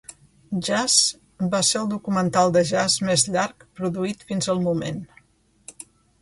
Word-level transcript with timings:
"Jazz" 0.67 0.93
va 1.55 1.59
ser 1.67 1.77
el 1.81 1.89
documental 1.91 2.53
de 2.55 2.63
jazz 2.71 2.95
més 3.11 3.27
llarg 3.37 3.67
produït 3.81 4.27
fins 4.33 4.51
al 4.55 4.65
moment. 4.65 4.99